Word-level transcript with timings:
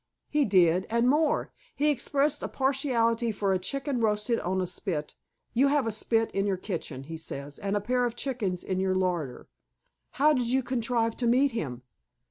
"He 0.29 0.45
did, 0.45 0.87
and 0.89 1.07
more—he 1.07 1.87
expressed 1.91 2.41
a 2.41 2.47
partiality 2.47 3.31
for 3.31 3.53
a 3.53 3.59
chicken 3.59 3.99
roasted 3.99 4.39
on 4.39 4.59
a 4.59 4.65
spit. 4.65 5.13
You 5.53 5.67
have 5.67 5.85
a 5.85 5.91
spit 5.91 6.31
in 6.31 6.47
your 6.47 6.57
kitchen, 6.57 7.03
he 7.03 7.17
says, 7.17 7.59
and 7.59 7.77
a 7.77 7.81
pair 7.81 8.05
of 8.05 8.15
chickens 8.15 8.63
in 8.63 8.79
your 8.79 8.95
larder." 8.95 9.47
"How 10.13 10.33
did 10.33 10.47
you 10.47 10.63
contrive 10.63 11.15
to 11.17 11.27
meet 11.27 11.51
him?" 11.51 11.83